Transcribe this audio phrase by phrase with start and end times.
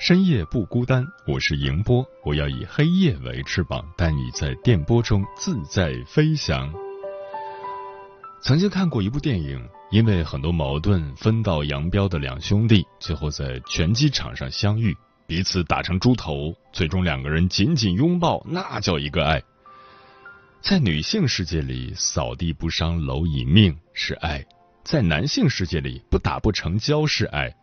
[0.00, 6.72] 深夜不孤单，我是迎波，我要以黑夜为翅膀，带你在电波中自在飞翔。
[8.40, 19.42] 曾经看过一部电影，因为很多矛盾分道扬镳的两兄弟，最后在拳击场上相遇，彼此打成猪头，最终两个人紧紧拥抱，那叫一个爱。
[20.62, 24.40] 在女性世界里，扫地不伤蝼蚁命是爱；
[24.82, 27.54] 在男性世界里，不打不成交是爱。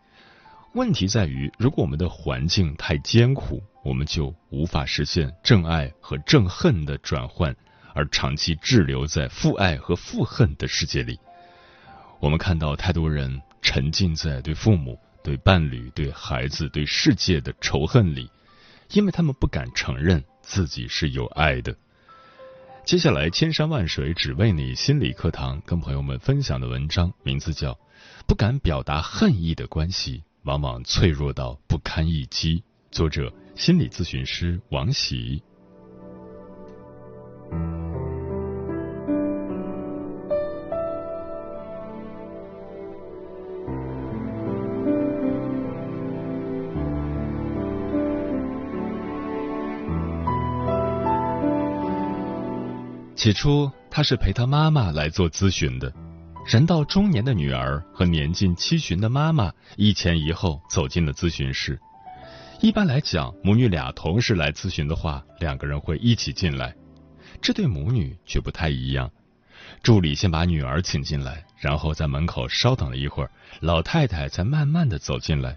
[0.78, 7.52] 问题在于，如果我们的环境太艰苦，我们就无法实现正爱和正恨的转换，
[7.94, 11.18] 而长期滞留在父爱和父恨的世界里。
[12.20, 18.30] 我们看到太多人沉浸在对父母、对伴侣、对孩子、对世界的仇恨里，
[18.92, 21.74] 因为他们不敢承认自己是有爱的。
[22.84, 27.72] 接下来，千山万水只为你心理课堂，跟朋友们分享的文章名字叫
[28.28, 32.56] 《不敢表达恨意的关系，往往脆弱到不堪一击》，
[32.90, 35.42] 作者心理咨询师王喜。
[53.14, 55.92] 起初，他是陪他妈妈来做咨询的。
[56.48, 61.78] 人到中年的女儿和年近七旬的妈妈一前一后走进了咨询室。
[62.62, 66.74] 一般来讲，母女俩同时来咨询的话，两个人会一起进来。
[67.42, 69.10] 这对母女却不太一样。
[69.82, 73.30] 助理先把女儿请进来，然后在门口稍等了一会儿，
[73.60, 75.54] 老太太才慢慢的走进来。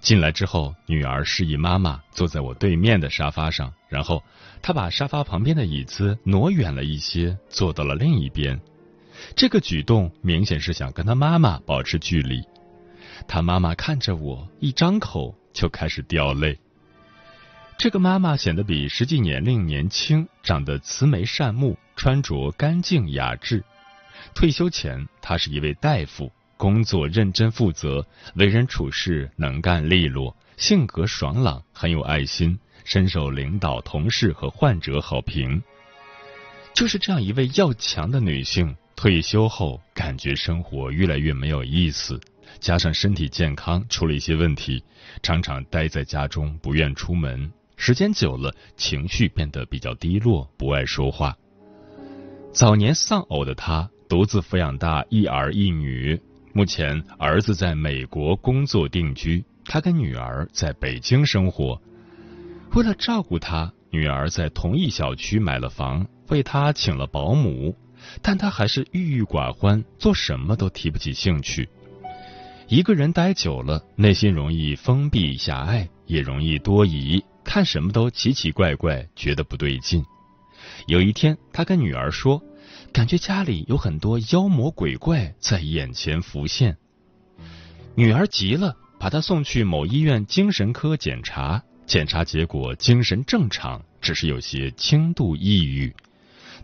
[0.00, 4.22] 进来之后，女儿示意妈妈坐在我对面的沙发上，然后
[4.62, 8.60] 她把沙发旁边的椅子挪远了一些，坐到了另一边。
[9.34, 12.42] 这个举动明显是想跟她妈妈保持距离。
[13.28, 16.58] 她妈妈看着我，一张口就开始掉泪。
[17.78, 23.64] 这个妈妈显得比实际年龄年轻，长得慈眉善目，穿着干净雅致。
[24.34, 26.30] 退休前，她是一位大夫。
[26.56, 35.62] 工作认真负责，为人处事能干利落，性格爽朗，很有爱心，深受领导、同事和患者好评。
[36.74, 42.20] 就是这样一位要强的女性，退休后感觉生活越来越没有意思，
[42.58, 44.84] 加上身体健康出了一些问题，
[45.22, 51.34] 常常待在家中不愿出门，时间久了情绪变得比较低落，不爱说话。
[52.52, 56.20] 早年丧偶的他，独自抚养大一儿一女。
[56.52, 61.80] 目前，儿子在美国工作定居，他跟女儿在北京生活。
[62.74, 67.74] 为了照顾他，女儿在同一小区买了房，为他请了保姆，
[68.22, 71.68] 但他还是郁郁寡欢，做什么都提不起兴趣。
[72.68, 80.04] 一个人待久了，内心容易封闭狭隘，也容易多疑，看什么都奇奇怪怪，觉得不对劲。
[80.86, 82.42] 有一天，他跟女儿说。
[82.92, 86.76] 感觉家里有很多妖魔鬼怪在眼前浮现，
[87.94, 95.94] 女儿急了，把她送去某医院精神科检查，检查结果精神正常，只是有些轻度抑郁。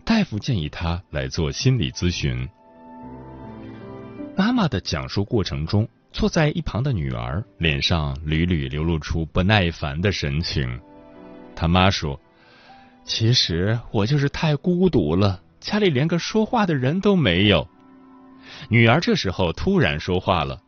[0.07, 2.47] 大夫建议她来做心理咨询。
[4.37, 10.79] 妈妈的讲述过程中，坐在一旁的女儿脸上屡屡流露出不耐烦的神情。
[11.53, 12.17] 他妈说
[13.03, 17.67] ：“其实我就是太孤独了。”家里连个说话的人都没有。
[18.69, 20.61] 女儿这时候突然说话了：“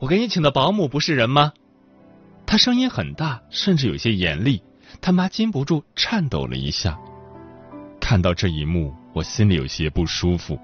[0.00, 1.52] 我给你请的保姆不是人吗？”
[2.44, 4.60] 她声音很大，甚至有些严厉。
[5.00, 6.98] 他妈禁不住颤抖了一下。
[8.08, 10.58] 看到这一幕，我心里有些不舒服。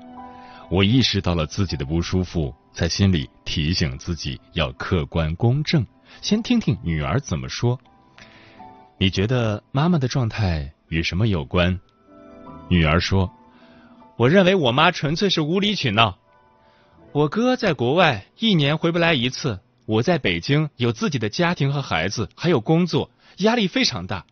[0.71, 5.87] 我意识到了自己的不舒服，在心里提醒自己要客观公正，
[6.23, 7.79] 先听听女儿怎么说。
[8.97, 11.79] 你觉得妈妈的状态与什么有关？
[12.71, 13.31] 女儿说
[14.17, 16.17] ：“我认为我妈纯粹是无理取闹。
[17.13, 24.25] 我哥在国外一年回不来一次，我在北京有自己的家庭和孩子，还有工作，压力非常大。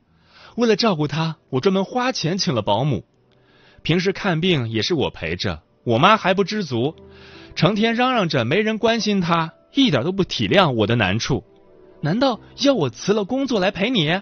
[0.57, 3.05] 为了照顾他，我专门花钱请了保姆。
[3.83, 6.95] 平时看病也是我陪着，我妈还不知足，
[7.55, 11.43] 成天嚷嚷着没人关心她，一点都不体谅我的难处。
[12.01, 14.21] 难道要我辞了工作来陪你？”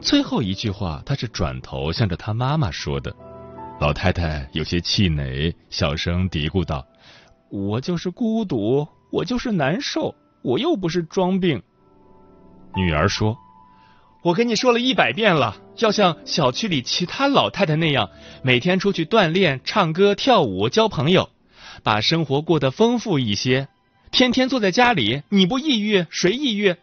[0.00, 3.14] 最后一句话，他是转头向着他妈妈说的。
[3.80, 6.86] 老太太有些气馁，小声嘀咕道
[7.50, 11.62] ：“我就是孤独，我就是难受，我又不是装病。”
[12.76, 13.36] 女儿说
[14.22, 18.10] ：“我跟你说了一百遍了，要像小区里其他老太太那样，
[18.42, 21.30] 每天出去锻炼、唱歌、跳舞、交朋友，
[21.84, 23.68] 把生活过得丰富一些。
[24.10, 26.74] 天天坐在家里，你不抑郁，谁抑郁？”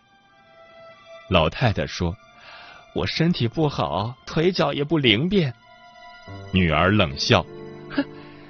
[1.29, 2.15] 老太太说。
[2.95, 5.53] 我身体不好，腿脚也不灵便。
[6.53, 7.45] 女儿冷笑
[7.91, 8.05] ：“哼，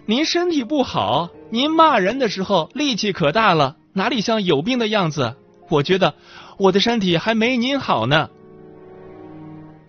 [0.06, 5.36] 您身体不好，您骂人的时候力气可大了，哪里像有病的样子？
[5.70, 6.14] 我觉得
[6.58, 8.30] 我的身体还没您好呢。”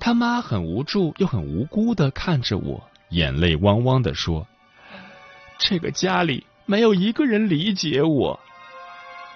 [0.06, 4.46] 他妈很无助又很无辜的看着我，眼泪汪汪的说
[5.58, 8.38] ：“这个家里没有一个人理解我。”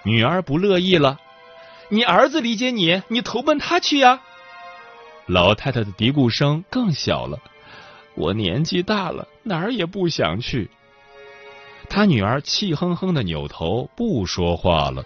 [0.05, 1.19] 女儿不乐意了
[1.91, 4.21] ：“你儿子理解你，你投奔他去呀。”
[5.27, 7.37] 老太太的嘀咕声更小了。
[8.15, 10.71] 我年纪大了，哪儿也不想去。
[11.89, 15.03] 他女儿气哼哼的扭头不说话了。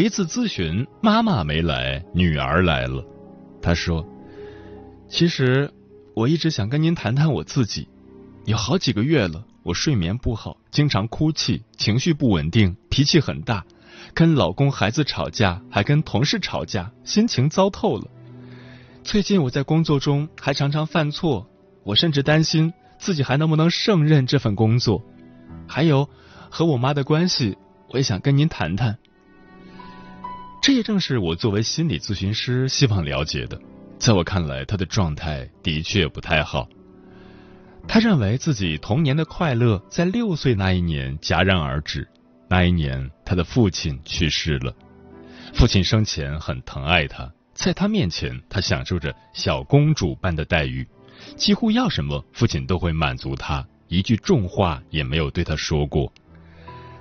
[0.00, 3.04] 一次咨询，妈妈没来，女儿来了。
[3.62, 4.06] 她说
[5.08, 5.70] ：“其实
[6.14, 7.88] 我一直想跟您谈谈我自己，
[8.44, 13.62] 有好几个月了。”我睡眠不好，经常哭泣，情绪不稳定，脾气很大，
[14.14, 18.08] 跟老公、孩子吵架，还跟同事吵架，心情糟透了。
[19.04, 21.46] 最近我在工作中还常常犯错，
[21.84, 25.04] 我甚至担心自己还能不能胜任这份工作。
[25.68, 26.08] 还有
[26.48, 27.58] 和我妈的关系，
[27.90, 28.96] 我也想跟您谈谈。
[30.62, 33.58] 这也正是我作为心理咨询师希望了解的。
[33.98, 36.68] 在我看来，他的状态的确不太好。
[37.88, 42.06] 他认为自己童年的快乐在六岁那一年戛然而止。
[42.48, 44.74] 那一年，他的父亲去世了。
[45.54, 50.86] 父亲生前很疼爱他，在他面前，他享受着小公主般的待遇，
[51.36, 56.12] 几乎要什么，父亲都会满足他，一句重话也没有对他说过。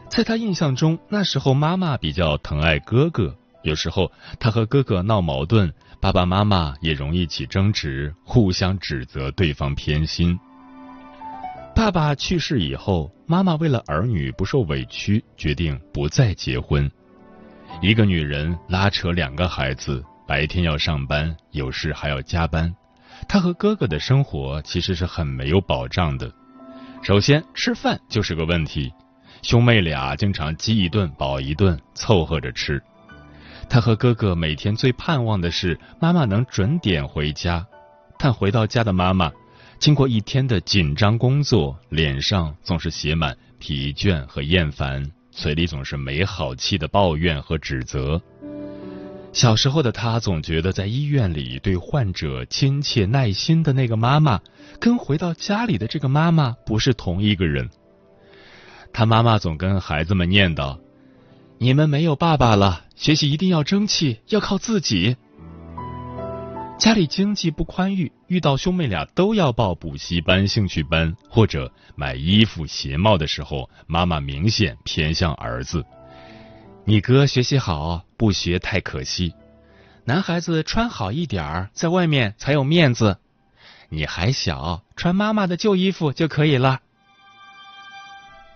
[0.10, 10.40] 在他印象中，那时候妈妈比较疼爱哥哥，有时候他和哥哥闹矛盾，爸爸妈妈也容易起争执，互相指责对方偏心。
[11.76, 16.90] 爸爸去世以后，妈妈为了儿女不受委屈，决定不再结婚。
[17.82, 22.74] 一个女人拉扯两个孩子，白天要上班，有事还要加班。
[23.28, 26.32] 她和哥哥的生活其实是很没有保障的。
[27.02, 28.92] 首先，吃饭就是个问题，
[29.42, 32.82] 兄妹俩经常饥一顿饱一顿，凑合着吃。
[33.69, 37.66] 他和哥哥每天最盼望的是妈妈能准点回家，
[38.18, 39.31] 但回到家的妈妈。
[39.77, 48.22] 经过一天的紧张工作，脸上总是写满疲倦和厌烦，嘴里总是没好气的抱怨和指责。
[49.32, 54.41] 小时候的他总觉得，在医院里对患者亲切耐心的那个妈妈，
[54.79, 57.70] 跟回到家里的这个妈妈不是同一个人。
[58.91, 60.77] 他妈妈总跟孩子们念叨
[61.62, 65.18] ：“你们没有爸爸了，学习一定要争气，要靠自己。”
[66.80, 75.86] 家里经济不宽裕，遇到兄妹俩都要报补习班、兴趣班或者买衣服、鞋帽的时候，妈妈明显偏向儿子。
[76.86, 79.34] 你哥学习好，不学太可惜。
[80.06, 83.18] 男孩子穿好一点儿，在外面才有面子。
[83.89, 86.80] 你还小，穿妈妈的旧衣服就可以了。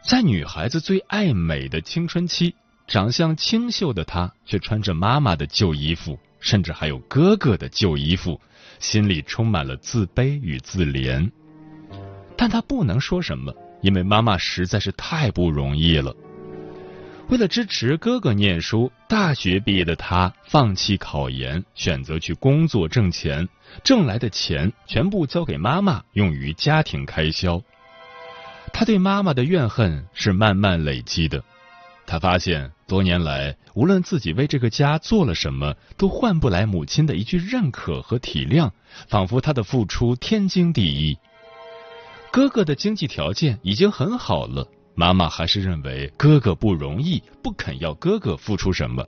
[0.07, 2.55] 在女孩子最爱美的青春期，
[2.87, 6.19] 长相清秀的她却穿着妈妈的旧衣服。
[6.39, 8.37] 甚至还有哥哥的旧衣服，
[8.77, 11.31] 心里充满了自卑与自怜。
[12.35, 16.13] 但他不能说什么，因为妈妈实在是太不容易了。
[17.29, 23.47] 为了支持哥哥念书，大学毕业的他放弃考研，选择去工作挣钱，
[23.81, 27.61] 挣来的钱全部交给妈妈用于家庭开销。
[28.73, 31.41] 他对妈妈的怨恨是慢慢累积的。
[32.13, 38.69] 他发现，多年来，无论自己为这个家做了什么，都换不来母亲的一句认可和体谅，
[39.07, 41.17] 仿佛他的付出天经地义。
[42.31, 49.03] 哥哥的经济条件已经很好了，妈妈还是认为哥哥不容易，不肯要哥哥付出什么。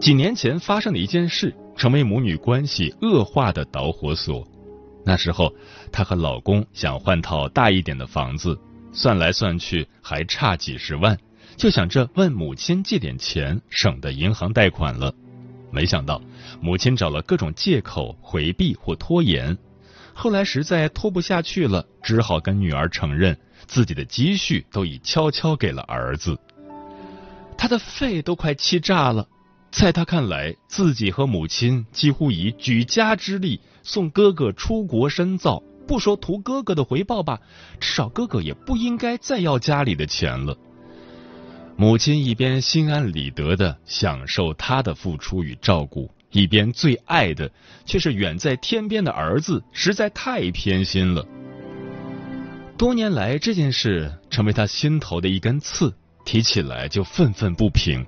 [0.00, 4.44] 几年前发生的一件事，成为母女关系恶化的导火索。
[5.04, 5.54] 那时候，
[5.92, 8.58] 她和老公想换套大一点的房子，
[8.96, 11.18] 算来算去还差几十万，
[11.56, 15.14] 就想着问母亲借点钱，省得银行贷款了。
[15.70, 16.22] 没想到，
[16.62, 19.56] 母亲找了各种借口回避或拖延。
[20.14, 23.36] 后来实在拖不下去了，只好跟女儿承认
[23.66, 26.38] 自己的积蓄都已悄悄给了儿子。
[27.58, 29.28] 他的肺都快气炸了。
[29.70, 37.40] 在他看来，自己和母亲几乎以举家之力送哥哥出国深造，不说图哥哥的回报吧，
[37.80, 40.56] 至少哥哥也不应该再要家里的钱了。
[41.76, 47.50] 母亲一边心安理得的享受他的付出与照顾，一边最爱的
[47.84, 51.26] 却是远在天边的儿子，实在太偏心了。
[52.78, 58.04] 多年来，这件事成为他心头的一根刺，提起来就愤愤不平。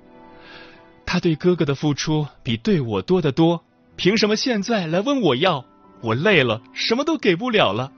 [1.05, 3.63] 他对哥哥的付出比对我多得多，
[3.95, 5.65] 凭什么现在来问我要？
[6.01, 7.91] 我累了，什么都给不了了。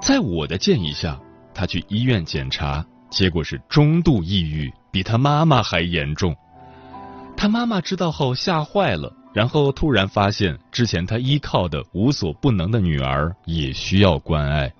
[0.00, 1.18] 在我的建议下，
[1.54, 6.34] 他去医院检查，结果是中度抑郁，比他妈妈还严重。
[7.36, 14.72] 他妈妈知道后吓坏了，然后突然发现，之前他依靠的无所不能的女儿也需要关爱。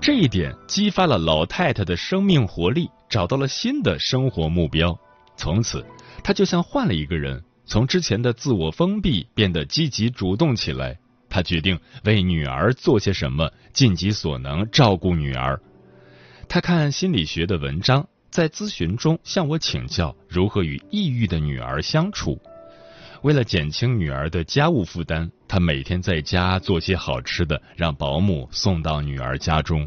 [0.00, 4.98] 这一点激发了老太太的生命活力，找到了新的生活目标。
[5.36, 5.84] 从此，
[6.22, 10.98] 他就像换了一个人，从之前的自我封闭变得积极主动起来。
[11.30, 15.60] 他决定为女儿做些什么，尽己所能照顾女儿。
[16.48, 22.40] 他看心理学的文章，在咨询中向我请教如何与抑郁的女儿相处。
[23.22, 29.86] 为了减轻女儿的家务负担，他每天在家做些好吃的，让保姆送到女儿家中。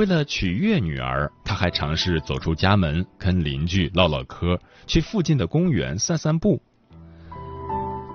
[0.00, 6.58] 为了取悦女儿，他还尝试走出家门，跟邻居唠唠嗑，去附近的公园散散步。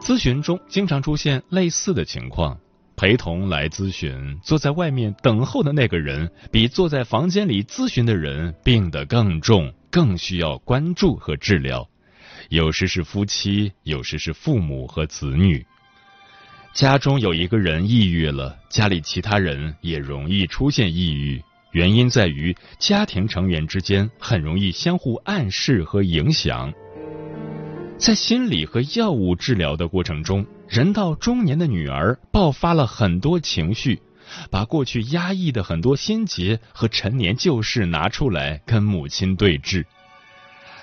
[0.01, 2.57] 咨询中经常出现类似的情况：
[2.95, 11.87] 陪同来咨询，坐在外面等候的那个人，比坐在房间里咨询的人病得更重，更需要关注和治疗。
[12.49, 15.63] 有时是夫妻，有时是父母和子女。
[16.73, 21.39] 家中有一个人抑郁了，家里其他人也容易出现抑郁。
[21.75, 26.73] 原因在于家庭成员之间很容易相互暗示和影响。
[27.97, 34.01] 在心理和药物治疗的过程中，人到中年的女儿爆发了很多情绪，
[34.49, 39.83] 把过去压抑的很多心结和陈年旧事拿出来跟母亲对峙。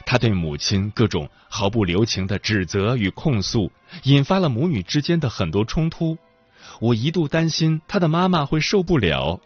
[0.04, 3.72] 他对母亲各种毫不留情的指责与控诉，
[4.02, 6.18] 引发了母女之间的很多冲突。
[6.80, 9.40] 我一度担心他的妈妈会受不了。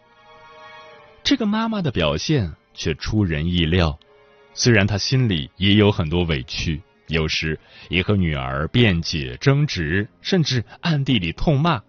[1.29, 3.99] 这个妈妈的表现却出人意料，
[4.53, 11.81] 虽然她心里也有很多委屈，有时也和女儿辩解争执，甚至暗地里痛骂，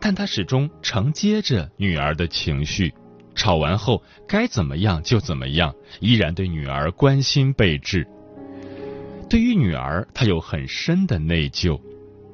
[0.00, 2.92] 但她始终承接着女儿的情绪。
[3.36, 8.04] 吵完后该怎么样就怎么样，依然对女儿关心备至。
[9.30, 11.80] 对于女儿，她有很深的内疚，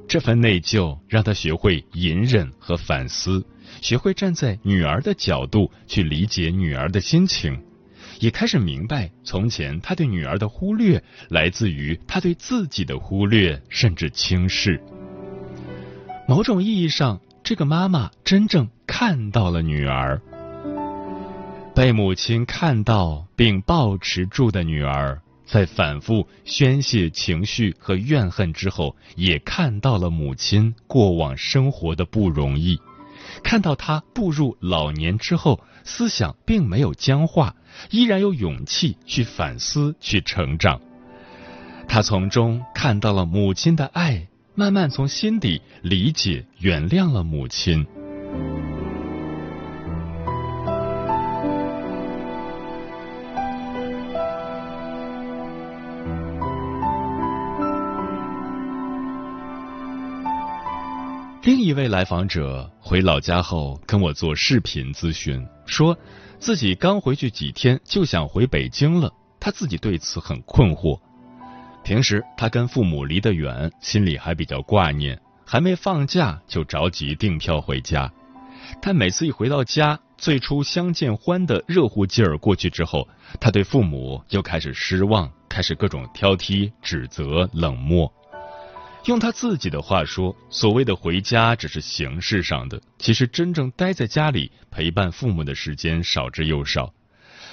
[0.09, 3.45] 这份内疚让他学会隐忍和反思，
[3.83, 7.62] 学会站在女儿的角度去理解女儿的心情，
[8.19, 14.81] 也开始明白从前他对女儿的忽略来自于他对自己的忽略甚至轻视。
[16.27, 20.21] 某种意义上，这个妈妈真正看到了女儿。
[21.75, 32.78] 被母亲看到并抱持住的女儿，在反复宣泄情绪和怨恨之后，也看到了母亲过往生活的不容易，
[33.43, 37.57] 看到她步入老年之后，思想并没有僵化，
[37.90, 40.78] 依然有勇气去反思、去成长。
[41.88, 47.87] 他从中看到了母亲的爱，慢慢从心底理解、原谅了母亲。
[61.49, 65.97] 另一位来访者回老家后跟我做视频咨询，说
[66.38, 71.00] 自己刚回去几天就想回北京了，他自己对此很困惑。
[71.83, 78.12] 平时他跟父母离得远，心里还比较挂念，还没放假就着急订票回家。
[78.83, 83.09] 但每次一回到家，最初相见欢的热乎劲儿过去之后，
[83.40, 85.33] 他对父母就开始失望。
[85.49, 88.12] 开始各种挑剔、指责、冷漠。
[89.05, 96.93] 用他自己的话说，所谓的回家只是形式上的，其实真正待在家里陪伴父母的时间少之又少。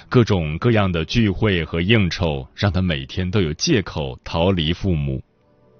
[0.08, 5.22] 各种各样的聚会和应酬，让他每天都有借口逃离父母。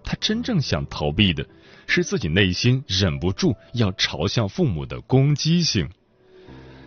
[0.03, 1.47] 他真正想逃避的，
[1.87, 5.89] 是自己内心忍不住要朝向父母的攻击性。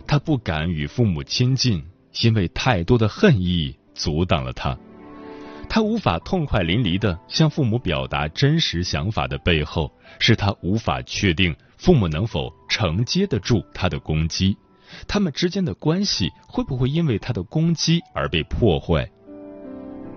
[0.06, 1.84] 他不敢与父母亲近，
[2.22, 4.76] 因为太多的恨意阻挡了他。
[5.72, 14.56] 他无法痛快淋漓的向父母表达真实想法的背后，是他无法确定父母能否承接得住他的攻击。
[15.06, 19.08] 他们之间的关系会不会因为他的攻击而被破坏？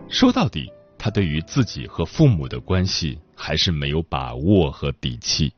[0.09, 5.53] 说到底，他对于自己和父母的关系还是没有把握和底气。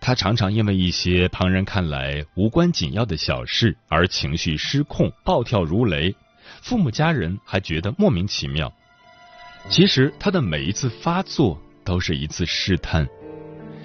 [0.00, 6.12] 他常常因为一些旁人看来无关紧要的小事而情绪失控、暴跳如雷，
[6.62, 8.72] 父母家人还觉得莫名其妙。
[9.68, 13.06] 其实他的每一次发作都是一次试探。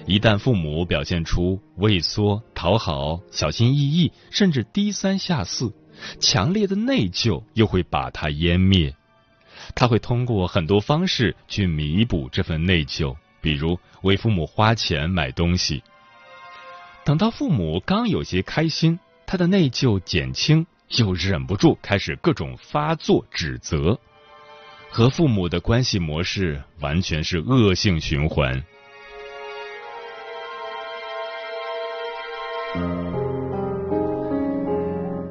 [0.06, 5.74] 一旦父母表现出畏缩、讨好、小心翼翼，甚至低三下四，
[6.18, 8.94] 强烈的内疚又会把他湮灭。
[9.74, 15.82] 他会通过很多方式去弥补这份内疚，比如为父母花钱买东西。
[17.04, 23.98] 等到父母刚有些开心，他的内疚减轻，又忍不住开始各种发作指责，
[24.90, 28.64] 和父母的关系模式完全是恶性循环。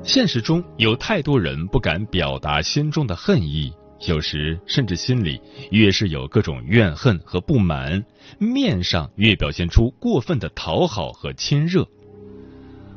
[0.04, 3.74] 现实中有太多人不敢表达心中的恨意，
[4.08, 8.06] 有时甚至心里越是有各种怨恨和不满，
[8.40, 11.88] 面上越表现出过分的讨好和亲热。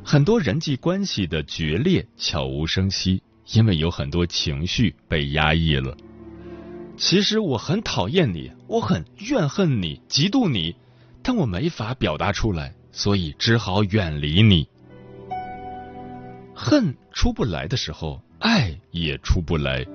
[0.03, 3.21] 很多人际关系的决裂悄无声息，
[3.53, 5.95] 因为有很多情绪被压抑了。
[6.97, 10.75] 其实我很讨厌你，我很怨恨你，嫉妒你，
[11.23, 14.67] 但我没法表达出来，所以只好远离你。
[16.53, 19.85] 恨出不来的时候，爱也出不来。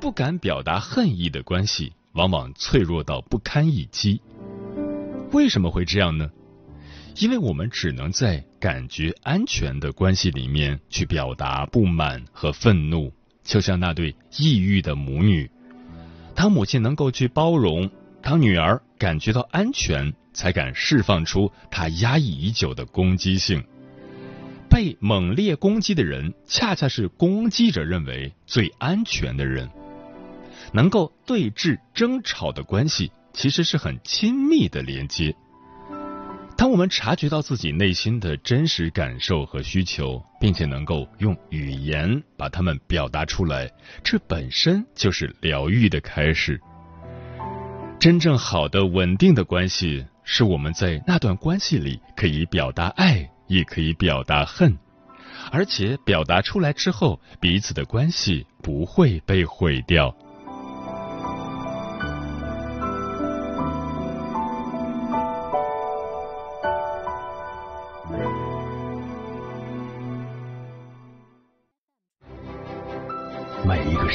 [0.00, 4.20] 不敢表达恨意的关系，往往脆弱到不堪一击。
[5.32, 6.30] 为什么会这样呢？
[7.16, 15.50] 因为我们只能在感觉安全的关系里面去表达不满和愤怒，就像那对抑郁的母女，
[16.34, 17.90] 当母亲能够去包容，
[18.22, 23.62] 当女儿感觉到安全，才敢释放出她压抑已久的攻击性。
[24.70, 29.68] 被猛烈攻击的人，恰恰是攻击者认为最安全的人。
[30.72, 35.34] 能够对峙争吵的关系，其实是很亲密的连接。
[36.70, 43.68] 当我们察觉到自己内心的真实感受和需求，并且能够用语言把它们表达出来，
[44.04, 46.60] 这本身就是疗愈的开始。
[47.98, 53.28] 真正好的、稳定的关系，是我们在那段关系里可以表达爱。
[53.48, 54.78] 也可以表达恨，
[55.50, 60.16] 而且表达出来之后，彼此的关系不会被毁掉。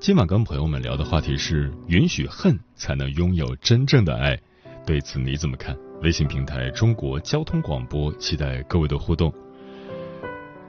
[0.00, 4.34] 今晚跟朋友们聊的话题是：允许恨，才能拥有真正的爱。
[4.86, 5.76] 对此你怎么看？
[6.00, 9.30] 微信平台中国交通广播，期待各位的互动。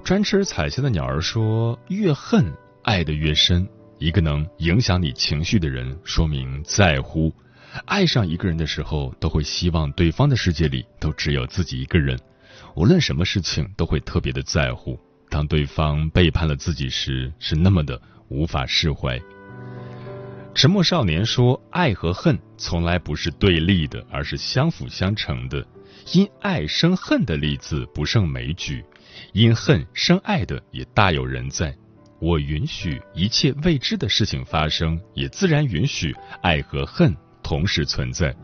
[0.04, 3.66] 专吃彩霞的鸟儿说：“越恨爱的越深。
[4.00, 7.34] 一个能影响你情绪的人，说明在乎。
[7.86, 12.20] 爱上一个人的时候，都会希望对方的世界里都只有自己一个人，
[12.76, 15.00] 无论什么事情都会特别的在乎。
[15.30, 19.22] 当对方背叛了自己时，是那么的无法释怀。”
[20.56, 25.66] 沉默少年说：“爱和恨从来不是对立的，而是相辅相成的。
[26.14, 28.84] 因爱生恨的例子不胜枚举，
[29.34, 31.74] 因恨生爱的也大有人在。
[32.20, 38.36] 我允许一切未知的事情发生，也自然允许爱和恨同时存在。”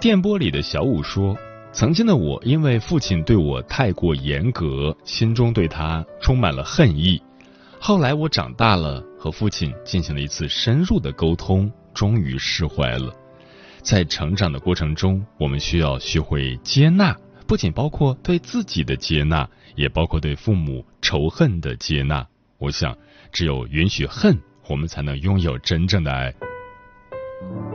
[0.00, 1.36] 电波里的小五说
[1.72, 7.20] ：“曾经的我，因为父亲对我太过严格，心中对他充满了恨意。”
[7.82, 13.10] 后来我长大了，和父亲进行了一次深入的沟通，终于释怀了。
[13.82, 17.16] 在成长的过程中，我们需要学会接纳，
[17.46, 22.24] 不仅包括对自己的接纳，也包括对父母仇恨的接纳。
[22.58, 22.94] 我想，
[23.32, 24.38] 只有允许恨，
[24.68, 26.34] 我们才能拥有真正的爱。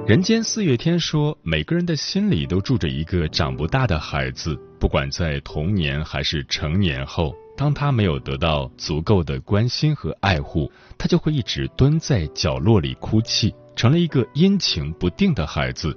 [0.06, 13.54] 人间四月天说，每个人的心里都住着一个长不大的孩子，不管在童年还是成年后，当他没有得到足够的关心和爱护，他就会一直蹲在角落里哭泣。
[13.76, 15.96] 成了一个阴晴不定的孩子。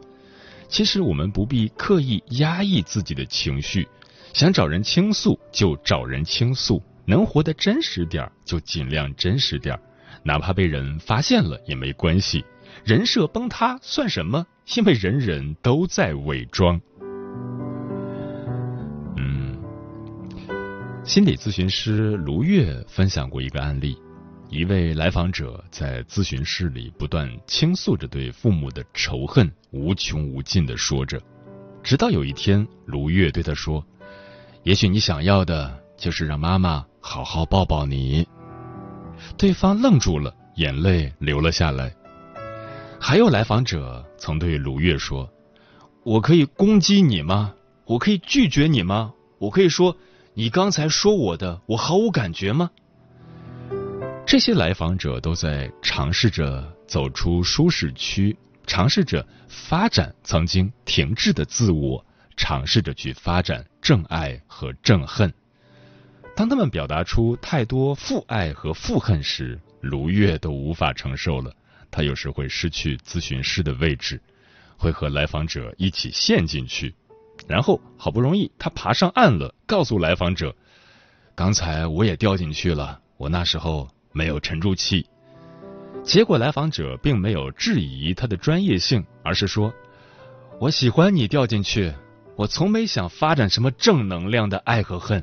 [0.68, 3.88] 其实我们不必刻意压抑自己的情绪，
[4.35, 9.79] 想找人倾诉就找人倾诉，能活得真实点就尽量真实点
[10.25, 12.44] 哪怕被人发现了也没关系，
[12.85, 14.44] 人设崩塌算什么？
[14.77, 16.81] 因为人人都在伪装。
[21.09, 23.97] 心理咨询师卢月分享过一个案例。
[24.51, 31.18] 一位来访者在咨询室里不断倾诉着对父母的仇恨，无穷无尽的说着。
[31.83, 33.83] 直到有一天，卢月对他说
[34.64, 38.29] ：“也许你想要的就是让妈妈好好抱抱你。”
[39.38, 41.90] 对方愣住了，眼泪流了下来。
[43.01, 45.27] 还有来访者曾对卢月说
[46.05, 47.55] ：“我可以攻击你吗？
[47.87, 49.14] 我可以拒绝你吗？
[49.38, 49.97] 我可以说
[50.38, 52.70] 你刚才说我的，我毫无感觉吗？”
[54.24, 65.35] 这些来访者都在尝试着走出舒适区，尝试着发展曾经停滞的自我，尝试着去发展正爱和正恨。
[66.37, 71.53] 当他们表达出太多负爱和负恨时，卢月都无法承受了。
[71.90, 74.22] 他有时会失去咨询师的位置，
[74.77, 76.94] 会和来访者一起陷进去，
[77.46, 80.57] 然后好不容易他爬上岸了，告诉来访者
[81.37, 85.07] ：“刚才我也掉进去了，我那时候。”没有沉住气，
[86.03, 89.72] 结果来访者并没有质疑他的专业性，而是说
[90.59, 91.92] ：“我喜欢你掉进去，
[92.37, 95.22] 我从没想发展什么正能量的爱和恨，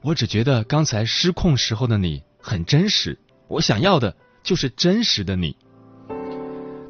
[0.00, 5.54] 我只觉得刚才失控时候的你很真实，我想要的就是真实的你。”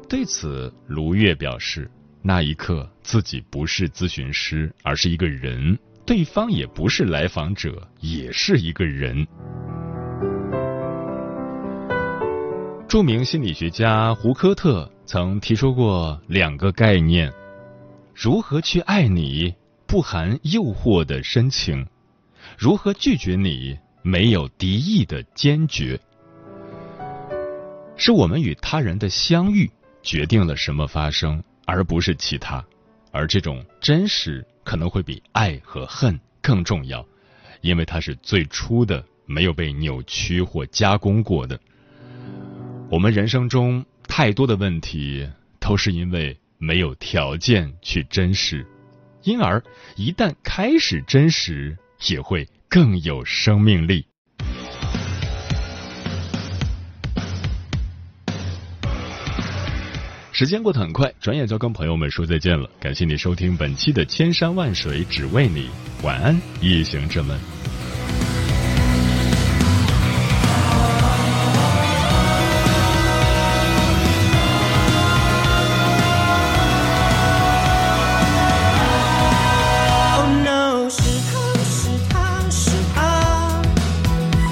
[0.07, 1.91] 对此，卢月表示，
[2.27, 9.27] 那一刻自己不是咨询师，而是一个人，对方也不是来访者，也是一个人。
[12.87, 17.31] 著名心理学家胡科特曾提出过两个概念：
[18.15, 19.53] 如何去爱你，
[19.85, 21.85] 不含诱惑的深情；
[22.57, 25.99] 如何拒绝你，没有敌意的坚决。
[27.95, 29.69] 是我们与他人的相遇
[30.01, 32.63] 决定了什么发生，而不是其他。
[33.11, 37.05] 而这种真实可能会比爱和恨更重要，
[37.61, 41.59] 因为它是最初的，没有被扭曲或加工过的。
[42.89, 45.27] 我们人生中太多的问题，
[45.59, 48.65] 都是因为没有条件去真实，
[49.23, 49.63] 因而
[49.95, 54.05] 一旦开始真实，也会更有生命力。
[60.37, 62.69] 时间过得很快转眼就要跟朋友们说再见了。
[62.77, 65.69] 感谢你收听本期的千山万水只为你
[66.03, 67.39] 晚安夜行者们
[80.17, 83.61] 哦 no 是他是他是他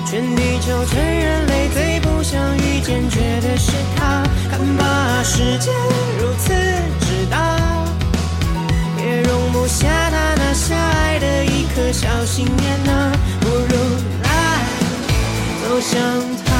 [0.05, 4.02] 全地球全人类最不想遇见绝对是他。
[4.55, 5.71] 看吧，世界
[6.19, 6.53] 如此
[7.01, 7.57] 之大，
[8.99, 13.11] 也容不下他那狭隘的一颗小心眼呐，
[13.41, 13.75] 不如
[14.21, 14.29] 来
[15.63, 15.99] 走向
[16.45, 16.53] 他，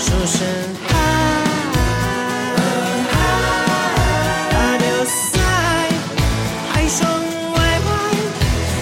[0.00, 0.44] 说声
[0.88, 0.92] 嗨！
[3.12, 3.14] 海，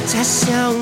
[0.07, 0.82] 家乡。